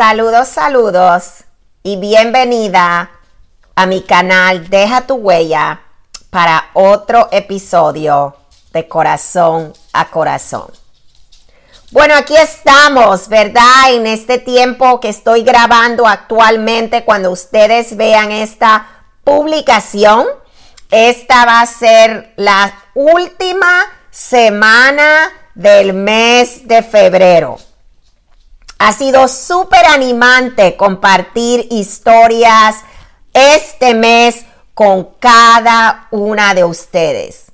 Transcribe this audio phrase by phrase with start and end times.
[0.00, 1.24] Saludos, saludos
[1.82, 3.10] y bienvenida
[3.74, 5.82] a mi canal Deja tu huella
[6.30, 8.34] para otro episodio
[8.72, 10.70] de corazón a corazón.
[11.90, 13.92] Bueno, aquí estamos, ¿verdad?
[13.92, 18.86] En este tiempo que estoy grabando actualmente, cuando ustedes vean esta
[19.22, 20.26] publicación,
[20.90, 27.58] esta va a ser la última semana del mes de febrero.
[28.82, 32.76] Ha sido súper animante compartir historias
[33.34, 37.52] este mes con cada una de ustedes.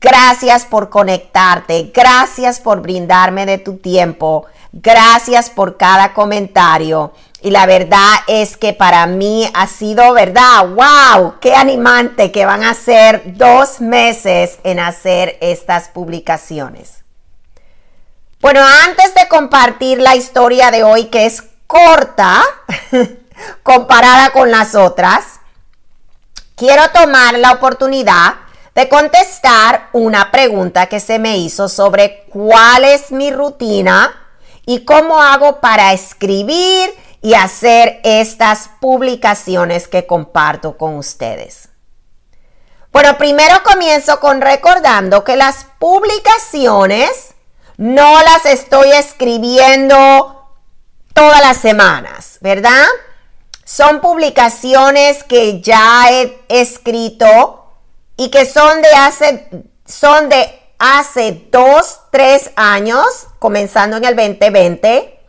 [0.00, 7.12] Gracias por conectarte, gracias por brindarme de tu tiempo, gracias por cada comentario.
[7.42, 10.66] Y la verdad es que para mí ha sido, ¿verdad?
[10.66, 11.34] ¡Wow!
[11.40, 17.05] ¡Qué animante que van a ser dos meses en hacer estas publicaciones!
[18.40, 22.42] Bueno, antes de compartir la historia de hoy, que es corta
[23.62, 25.40] comparada con las otras,
[26.54, 28.34] quiero tomar la oportunidad
[28.74, 34.14] de contestar una pregunta que se me hizo sobre cuál es mi rutina
[34.66, 41.70] y cómo hago para escribir y hacer estas publicaciones que comparto con ustedes.
[42.92, 47.34] Bueno, primero comienzo con recordando que las publicaciones
[47.76, 50.50] no las estoy escribiendo
[51.12, 52.86] todas las semanas, ¿verdad?
[53.64, 57.72] Son publicaciones que ya he escrito
[58.16, 59.48] y que son de hace,
[59.84, 63.06] son de hace dos, tres años,
[63.38, 65.20] comenzando en el 2020,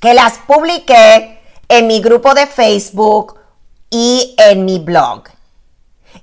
[0.00, 3.38] que las publiqué en mi grupo de Facebook
[3.90, 5.24] y en mi blog.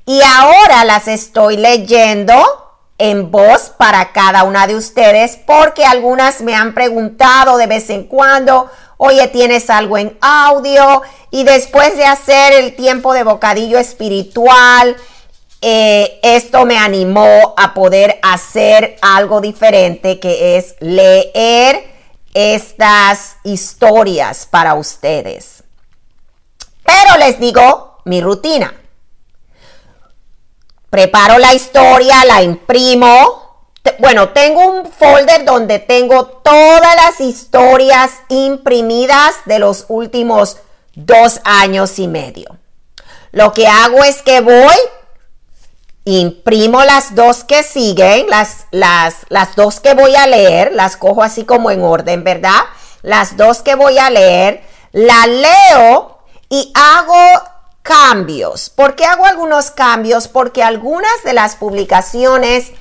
[0.05, 2.64] Y ahora las estoy leyendo
[2.97, 8.05] en voz para cada una de ustedes porque algunas me han preguntado de vez en
[8.05, 11.01] cuando, oye, ¿tienes algo en audio?
[11.31, 14.95] Y después de hacer el tiempo de bocadillo espiritual,
[15.61, 21.83] eh, esto me animó a poder hacer algo diferente que es leer
[22.33, 25.63] estas historias para ustedes.
[26.83, 28.73] Pero les digo mi rutina.
[30.95, 33.67] Preparo la historia, la imprimo.
[33.99, 40.55] Bueno, tengo un folder donde tengo todas las historias imprimidas de los últimos
[40.93, 42.57] dos años y medio.
[43.33, 44.75] Lo que hago es que voy,
[46.05, 51.23] imprimo las dos que siguen, las, las, las dos que voy a leer, las cojo
[51.23, 52.61] así como en orden, ¿verdad?
[53.01, 54.63] Las dos que voy a leer,
[54.93, 57.54] la leo y hago
[57.85, 58.71] cambios.
[58.71, 60.27] ¿Por qué hago algunos cambios?
[60.27, 62.71] Porque algunas de las publicaciones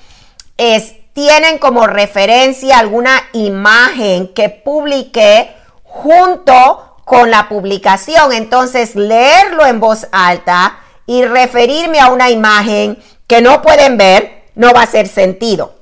[1.13, 5.55] tienen como referencia alguna imagen que publiqué
[5.85, 8.33] junto con la publicación.
[8.33, 14.73] Entonces, leerlo en voz alta y referirme a una imagen que no pueden ver no
[14.73, 15.75] va a hacer sentido.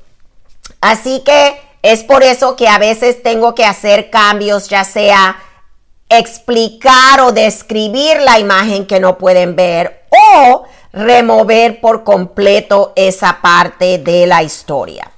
[0.80, 5.36] Así que es por eso que a veces tengo que hacer cambios, ya sea
[6.18, 13.98] explicar o describir la imagen que no pueden ver o remover por completo esa parte
[13.98, 15.10] de la historia.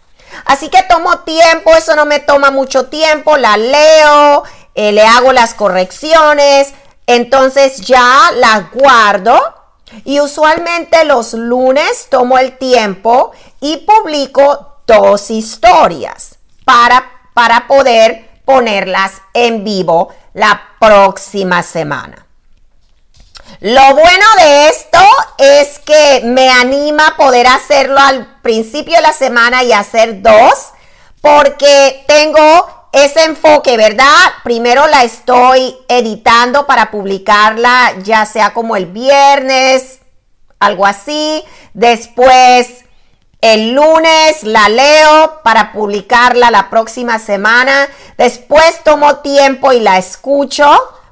[0.45, 4.45] Así que tomo tiempo, eso no me toma mucho tiempo, la leo,
[4.75, 6.73] eh, le hago las correcciones,
[7.07, 9.39] entonces ya la guardo
[10.05, 19.13] y usualmente los lunes tomo el tiempo y publico dos historias para, para poder ponerlas
[19.33, 22.27] en vivo la próxima semana.
[23.61, 24.99] Lo bueno de esto
[25.39, 30.73] es que me anima poder hacerlo al principio de la semana y hacer dos,
[31.21, 34.33] porque tengo ese enfoque, ¿verdad?
[34.43, 40.01] Primero la estoy editando para publicarla, ya sea como el viernes,
[40.61, 41.43] algo así.
[41.73, 42.84] Después
[43.45, 47.91] el lunes la leo para publicarla la próxima semana.
[48.17, 50.65] Después tomo tiempo y la escucho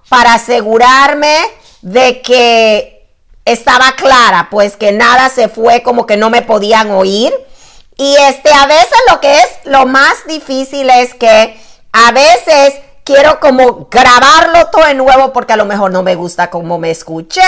[0.08, 1.36] para asegurarme
[1.82, 3.06] de que
[3.44, 7.34] estaba clara, pues que nada se fue como que no me podían oír.
[7.98, 11.60] Y este, a veces lo que es lo más difícil es que
[11.92, 16.48] a veces quiero como grabarlo todo de nuevo porque a lo mejor no me gusta
[16.48, 17.42] como me escuché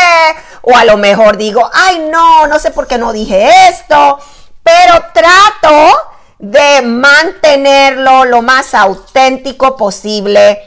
[0.61, 4.19] o a lo mejor digo, ay no, no sé por qué no dije esto
[4.64, 5.93] pero trato
[6.38, 10.58] de mantenerlo lo más auténtico posible.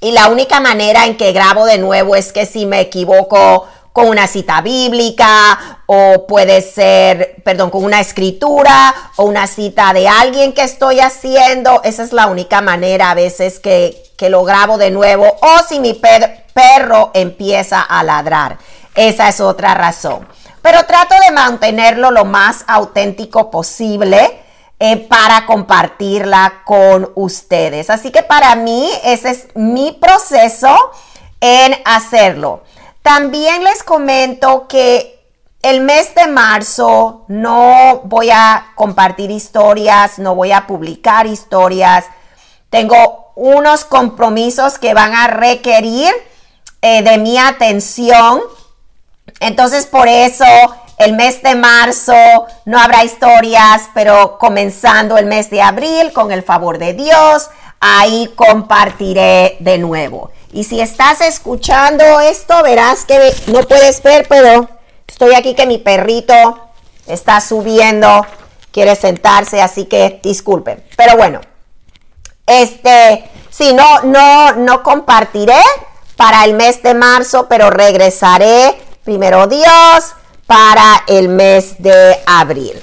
[0.00, 3.66] Y la única manera en que grabo de nuevo es que si me equivoco
[3.96, 10.06] con una cita bíblica o puede ser, perdón, con una escritura o una cita de
[10.06, 11.80] alguien que estoy haciendo.
[11.82, 15.80] Esa es la única manera a veces que, que lo grabo de nuevo o si
[15.80, 18.58] mi perro empieza a ladrar.
[18.96, 20.26] Esa es otra razón.
[20.62, 24.42] Pero trato de mantenerlo lo más auténtico posible.
[24.78, 27.88] Eh, para compartirla con ustedes.
[27.88, 30.76] Así que para mí ese es mi proceso
[31.40, 32.62] en hacerlo.
[33.00, 35.16] También les comento que
[35.62, 42.04] el mes de marzo no voy a compartir historias, no voy a publicar historias.
[42.68, 46.12] Tengo unos compromisos que van a requerir
[46.82, 48.42] eh, de mi atención.
[49.40, 50.44] Entonces por eso
[50.98, 52.14] el mes de marzo
[52.64, 57.50] no habrá historias, pero comenzando el mes de abril, con el favor de Dios,
[57.80, 60.30] ahí compartiré de nuevo.
[60.52, 64.68] Y si estás escuchando esto, verás que no puedes ver, pero
[65.06, 66.58] estoy aquí que mi perrito
[67.06, 68.26] está subiendo,
[68.72, 70.82] quiere sentarse, así que disculpen.
[70.96, 71.40] Pero bueno,
[72.46, 75.60] este, si no, no, no compartiré
[76.16, 80.14] para el mes de marzo, pero regresaré, primero Dios,
[80.46, 82.74] para el mes de abril.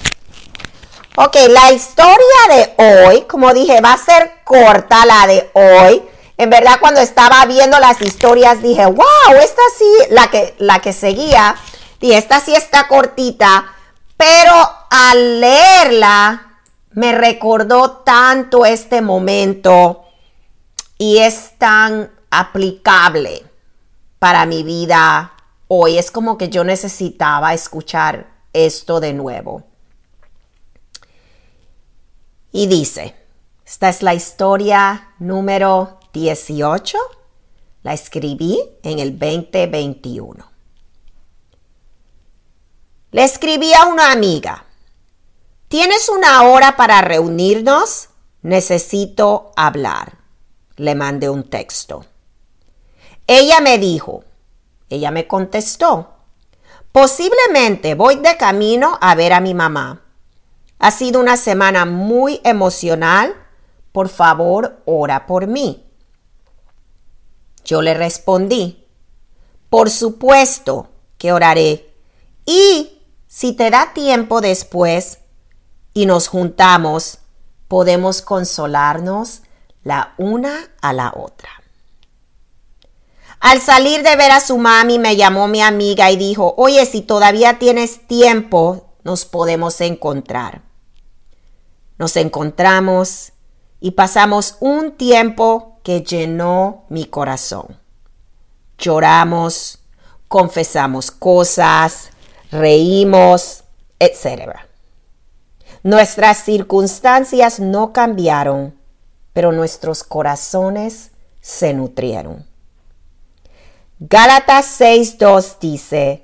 [1.17, 2.15] Ok, la historia
[2.49, 6.01] de hoy, como dije, va a ser corta la de hoy.
[6.37, 10.93] En verdad, cuando estaba viendo las historias, dije, wow, esta sí, la que, la que
[10.93, 11.55] seguía,
[11.99, 13.65] dije, esta sí está cortita,
[14.15, 14.53] pero
[14.89, 16.61] al leerla,
[16.91, 20.05] me recordó tanto este momento
[20.97, 23.43] y es tan aplicable
[24.19, 25.32] para mi vida
[25.75, 25.97] hoy.
[25.97, 29.63] Es como que yo necesitaba escuchar esto de nuevo.
[32.51, 33.15] Y dice,
[33.65, 36.97] esta es la historia número 18.
[37.81, 40.51] La escribí en el 2021.
[43.11, 44.65] Le escribí a una amiga.
[45.67, 48.09] ¿Tienes una hora para reunirnos?
[48.43, 50.17] Necesito hablar.
[50.75, 52.05] Le mandé un texto.
[53.25, 54.23] Ella me dijo,
[54.93, 56.13] ella me contestó,
[56.91, 60.01] posiblemente voy de camino a ver a mi mamá.
[60.79, 63.33] Ha sido una semana muy emocional.
[63.91, 65.85] Por favor, ora por mí.
[67.63, 68.85] Yo le respondí,
[69.69, 71.93] por supuesto que oraré.
[72.45, 75.19] Y si te da tiempo después
[75.93, 77.19] y nos juntamos,
[77.69, 79.43] podemos consolarnos
[79.83, 81.62] la una a la otra.
[83.43, 87.01] Al salir de ver a su mami me llamó mi amiga y dijo, oye, si
[87.01, 90.61] todavía tienes tiempo, nos podemos encontrar.
[91.97, 93.33] Nos encontramos
[93.81, 97.77] y pasamos un tiempo que llenó mi corazón.
[98.77, 99.79] Lloramos,
[100.29, 102.11] confesamos cosas,
[102.49, 103.65] reímos,
[103.99, 104.55] etc.
[105.83, 108.79] Nuestras circunstancias no cambiaron,
[109.33, 111.11] pero nuestros corazones
[111.41, 112.52] se nutrieron.
[113.99, 116.23] Gálatas 6.2 dice,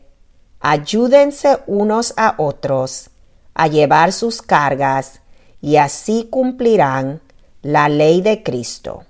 [0.60, 3.12] ayúdense unos a otros
[3.54, 5.21] a llevar sus cargas
[5.62, 7.21] y así cumplirán
[7.62, 9.04] la ley de Cristo.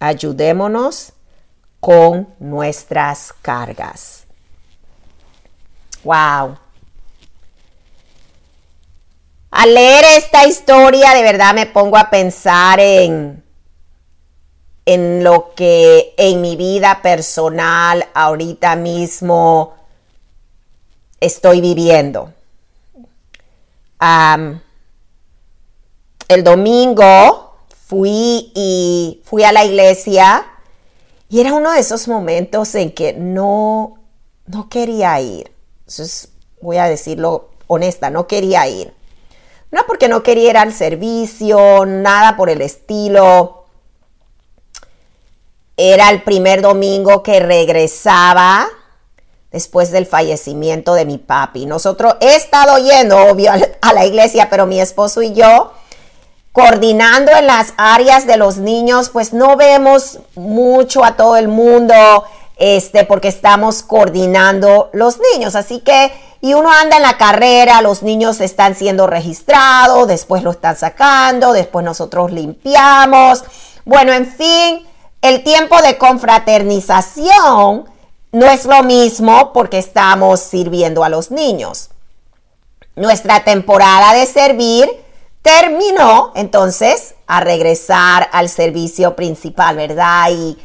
[0.00, 1.12] Ayudémonos
[1.80, 4.24] con nuestras cargas.
[6.02, 6.58] Wow.
[9.50, 13.43] Al leer esta historia de verdad me pongo a pensar en
[14.86, 19.74] en lo que en mi vida personal ahorita mismo
[21.20, 22.32] estoy viviendo.
[26.28, 27.56] el domingo
[27.86, 30.44] fui y fui a la iglesia
[31.30, 33.98] y era uno de esos momentos en que no,
[34.46, 35.50] no quería ir.
[36.60, 38.92] voy a decirlo honesta, no quería ir.
[39.70, 43.63] No porque no quería ir al servicio, nada por el estilo
[45.76, 48.68] era el primer domingo que regresaba
[49.50, 51.66] después del fallecimiento de mi papi.
[51.66, 55.72] Nosotros he estado yendo, obvio, a la iglesia, pero mi esposo y yo,
[56.52, 61.94] coordinando en las áreas de los niños, pues no vemos mucho a todo el mundo,
[62.56, 65.54] este, porque estamos coordinando los niños.
[65.54, 70.50] Así que, y uno anda en la carrera, los niños están siendo registrados, después lo
[70.50, 73.44] están sacando, después nosotros limpiamos.
[73.84, 74.93] Bueno, en fin
[75.24, 77.88] el tiempo de confraternización
[78.32, 81.88] no es lo mismo porque estamos sirviendo a los niños.
[82.94, 84.86] Nuestra temporada de servir
[85.40, 90.28] terminó entonces a regresar al servicio principal, ¿verdad?
[90.30, 90.58] Y,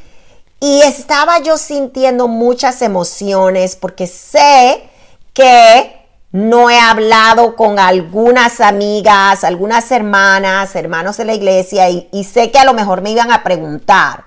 [0.60, 4.90] Y estaba yo sintiendo muchas emociones porque sé
[5.34, 6.00] que
[6.32, 12.60] no he hablado con algunas amigas, algunas hermanas, hermanos de la iglesia y, sé que
[12.60, 14.26] a lo mejor me iban a preguntar,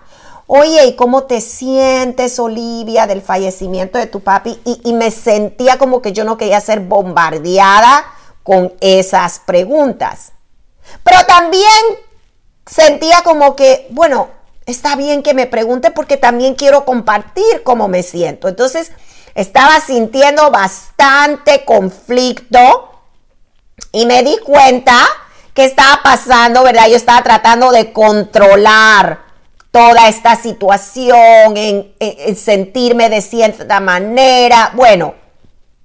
[0.54, 4.60] oye, ¿y cómo te sientes, Olivia, del fallecimiento de tu papi?
[4.66, 8.04] Y, me sentía como que yo no quería ser bombardeada
[8.42, 10.32] con esas preguntas.
[11.04, 11.64] Pero también
[12.66, 14.28] sentía como que, bueno,
[14.66, 18.46] está bien que me pregunte porque también quiero compartir cómo me siento.
[18.46, 18.92] Entonces,
[19.34, 22.90] estaba sintiendo bastante conflicto
[23.90, 24.98] y me di cuenta
[25.54, 26.88] que estaba pasando, ¿verdad?
[26.88, 29.21] Yo estaba tratando de controlar
[29.72, 34.70] toda esta situación, en, sentirme de cierta manera.
[34.76, 35.14] Bueno,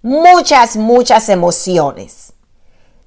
[0.03, 2.34] muchas, muchas emociones.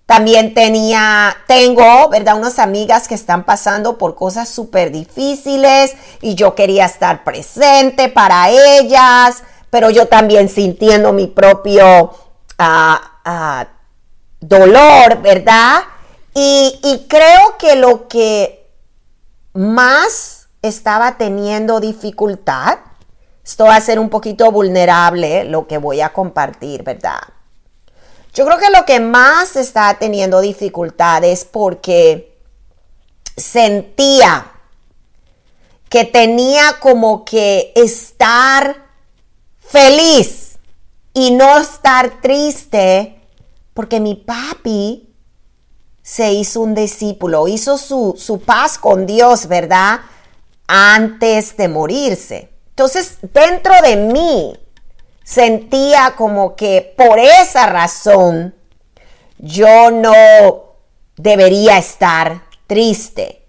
[0.06, 2.36] También tenía, tengo, ¿verdad?
[2.36, 8.50] Unas amigas que están pasando por cosas súper difíciles y yo quería estar presente para
[8.50, 12.12] ellas pero yo también sintiendo mi propio
[12.58, 13.66] ah, ah,
[14.40, 15.82] dolor, ¿verdad?
[16.34, 18.68] Y, creo que lo que
[19.52, 22.78] más estaba teniendo dificultad,
[23.44, 27.20] esto va a ser un poquito vulnerable lo que voy a compartir, ¿verdad?
[28.32, 32.38] Yo creo que lo que más estaba teniendo dificultad es porque
[33.36, 34.52] sentía
[35.88, 38.86] que tenía como que estar
[39.58, 40.58] feliz
[41.12, 43.20] y no estar triste
[43.74, 45.12] porque mi papi
[46.02, 50.00] se hizo un discípulo, hizo su, su paz con Dios, ¿verdad?
[50.72, 52.48] Antes de morirse.
[52.68, 54.56] Entonces, dentro de mí
[55.24, 58.54] sentía como que por esa razón
[59.38, 60.14] yo no
[61.16, 63.44] debería estar triste.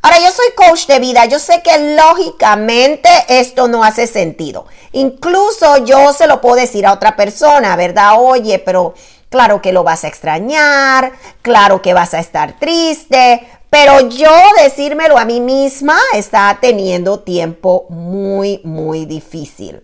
[0.00, 4.66] Ahora, yo soy coach de vida, yo sé que lógicamente esto no hace sentido.
[4.92, 8.14] Incluso yo se lo puedo decir a otra persona, ¿verdad?
[8.18, 8.94] Oye, pero
[9.30, 14.30] claro que lo vas a extrañar, claro que vas a estar triste, pero yo
[14.62, 19.82] decírmelo a mí misma está teniendo tiempo muy, muy difícil.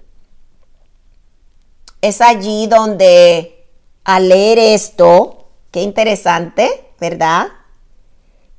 [2.01, 3.67] Es allí donde
[4.05, 7.49] al leer esto, qué interesante, ¿verdad?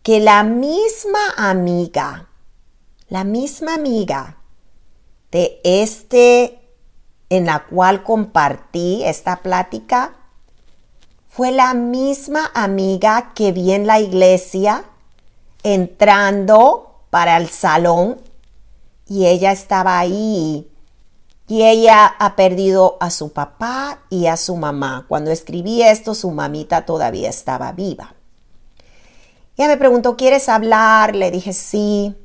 [0.03, 2.27] que la misma amiga,
[3.07, 4.37] la misma amiga
[5.31, 6.59] de este
[7.29, 10.13] en la cual compartí esta plática,
[11.29, 14.83] fue la misma amiga que vi en la iglesia
[15.63, 18.19] entrando para el salón
[19.07, 20.69] y ella estaba ahí
[21.47, 25.05] y ella ha perdido a su papá y a su mamá.
[25.07, 28.15] Cuando escribí esto, su mamita todavía estaba viva.
[29.57, 31.15] Ella me preguntó, ¿quieres hablar?
[31.15, 32.15] Le dije sí.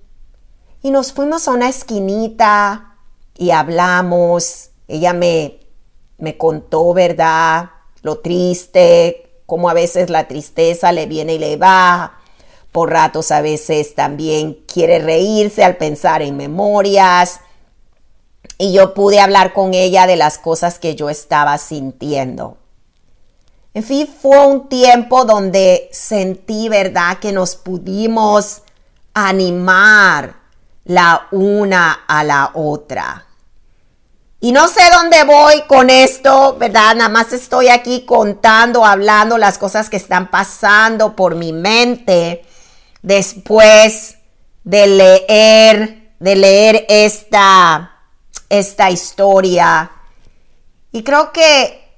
[0.82, 2.96] Y nos fuimos a una esquinita
[3.36, 4.70] y hablamos.
[4.86, 5.60] Ella me,
[6.16, 7.70] me contó, ¿verdad?
[8.02, 12.17] Lo triste, cómo a veces la tristeza le viene y le va.
[12.86, 17.40] Ratos a veces también quiere reírse al pensar en memorias.
[18.58, 22.58] Y yo pude hablar con ella de las cosas que yo estaba sintiendo.
[23.74, 28.62] En fin, fue un tiempo donde sentí, ¿verdad?, que nos pudimos
[29.14, 30.34] animar
[30.84, 33.26] la una a la otra.
[34.40, 36.94] Y no sé dónde voy con esto, ¿verdad?
[36.94, 42.44] Nada más estoy aquí contando, hablando las cosas que están pasando por mi mente
[43.08, 44.18] después
[44.64, 48.02] de leer, de leer esta,
[48.50, 49.90] esta historia.
[50.92, 51.88] Y creo que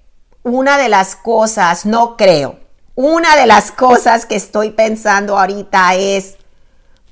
[0.45, 2.61] una de las cosas, no creo,
[2.95, 6.37] una de las cosas que estoy pensando ahorita es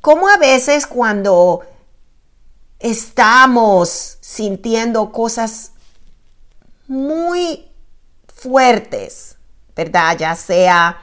[0.00, 1.62] cómo a veces cuando
[2.78, 5.72] estamos sintiendo cosas
[6.86, 7.68] muy
[8.32, 9.38] fuertes,
[9.74, 10.16] ¿verdad?
[10.16, 10.98] Ya sea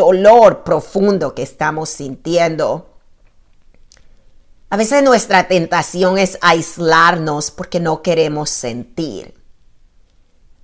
[0.00, 2.88] dolor profundo que estamos sintiendo.
[4.70, 9.34] A veces nuestra tentación es aislarnos porque no queremos sentir.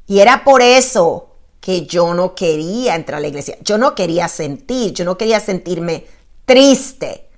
[0.06, 3.58] Y era por eso que yo no quería entrar a la iglesia.
[3.60, 6.06] Yo no quería sentir, yo no quería sentirme
[6.46, 7.28] triste.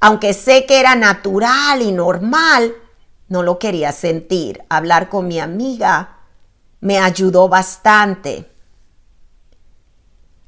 [0.00, 2.74] Aunque sé que era natural y normal,
[3.28, 4.60] no lo quería sentir.
[4.68, 6.18] Hablar con mi amiga
[6.80, 8.50] me ayudó bastante.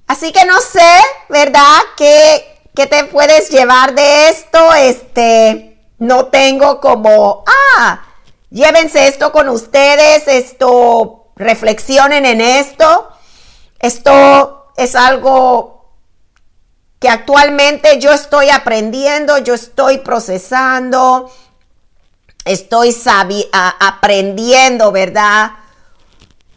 [0.07, 1.79] Así que no sé, ¿verdad?
[1.97, 4.75] ¿Qué, qué te puedes llevar de esto?
[4.75, 7.45] Este, no tengo como,
[7.77, 8.05] ah,
[8.51, 13.09] llévense esto con ustedes, esto reflexionen en esto.
[13.79, 15.93] Esto es algo
[16.99, 21.31] que actualmente yo estoy aprendiendo, yo estoy procesando,
[22.45, 22.97] estoy
[23.53, 25.53] aprendiendo, ¿verdad?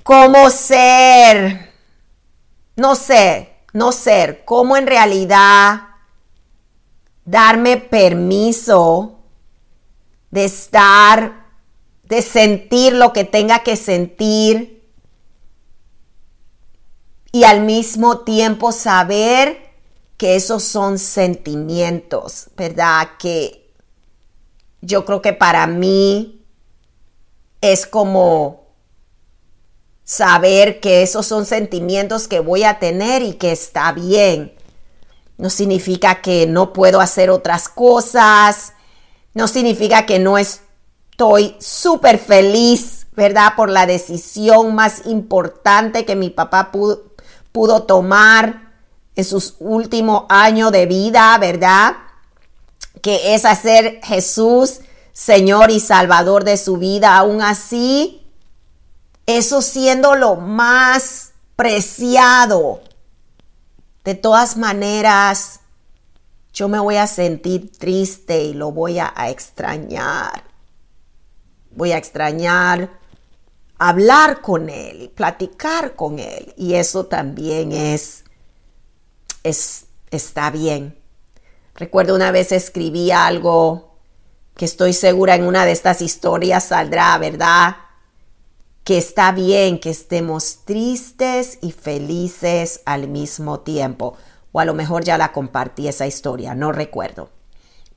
[0.04, 1.69] Cómo ser,
[2.80, 5.82] no sé, no ser, cómo en realidad
[7.26, 9.20] darme permiso
[10.32, 11.46] de estar,
[12.04, 14.80] de sentir lo que tenga que sentir
[17.32, 19.70] y al mismo tiempo saber
[20.18, 23.10] que esos son sentimientos, ¿verdad?
[23.20, 23.72] Que
[24.82, 26.44] yo creo que para mí
[27.62, 28.69] es como
[30.10, 34.56] saber que esos son sentimientos que voy a tener y que está bien.
[35.38, 38.74] No significa que no puedo hacer otras cosas.
[39.36, 43.54] No significa que no estoy súper feliz, ¿verdad?
[43.56, 47.04] Por la decisión más importante que mi papá pudo,
[47.52, 48.74] pudo tomar
[49.16, 51.98] en sus últimos años de vida, ¿verdad?
[53.04, 54.80] Que es hacer Jesús
[55.14, 57.18] Señor y Salvador de su vida.
[57.18, 58.26] Aún así,
[59.38, 62.82] eso siendo lo más preciado.
[64.04, 65.60] De todas maneras,
[66.54, 70.44] yo me voy a sentir triste y lo voy a, extrañar.
[71.72, 72.90] Voy a extrañar
[73.78, 76.54] hablar con él y platicar con él.
[76.58, 78.24] Y eso también es,
[79.44, 80.98] es está bien.
[81.76, 83.96] Recuerdo una vez escribí algo
[84.56, 87.78] que estoy segura en una de estas historias saldrá, ¿verdad?
[88.84, 94.18] Que está bien que estemos tristes y felices al mismo tiempo.
[94.52, 97.30] O a lo mejor ya la compartí esa historia, no recuerdo.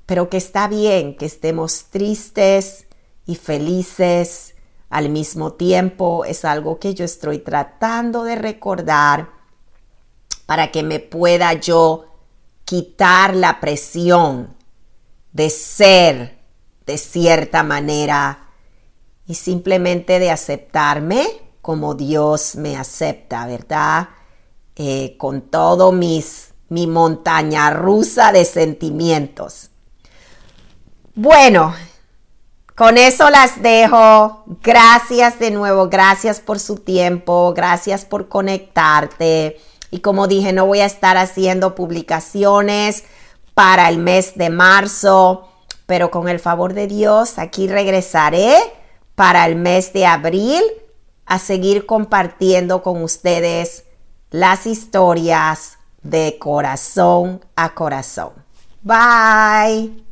[0.06, 2.86] Pero que está bien que estemos tristes
[3.24, 4.54] y felices
[4.90, 9.30] al mismo tiempo es algo que yo estoy tratando de recordar
[10.44, 12.12] para que me pueda yo
[12.66, 14.54] quitar la presión
[15.32, 16.38] de ser
[16.84, 18.50] de cierta manera
[19.26, 21.26] y simplemente de aceptarme
[21.62, 24.08] como Dios me acepta, ¿verdad?
[24.74, 29.70] Eh, con todo mis, mi montaña rusa de sentimientos.
[31.14, 31.72] Bueno,
[32.74, 34.44] con eso las dejo.
[34.62, 39.60] Gracias de nuevo, gracias por su tiempo, gracias por conectarte.
[39.90, 43.04] Y como dije, no voy a estar haciendo publicaciones
[43.54, 45.48] para el mes de marzo,
[45.86, 48.56] pero con el favor de Dios, aquí regresaré
[49.14, 50.62] para el mes de abril
[51.26, 53.84] a seguir compartiendo con ustedes
[54.30, 58.32] las historias de corazón a corazón.
[58.82, 60.11] Bye.